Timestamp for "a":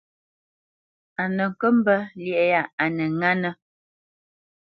1.21-1.23, 2.81-2.85